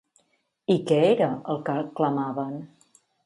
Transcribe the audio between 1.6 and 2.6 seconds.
que clamaven?